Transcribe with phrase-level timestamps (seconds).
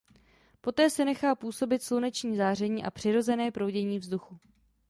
[0.61, 4.39] Poté se nechá působit sluneční záření a přirozené proudění vzduchu.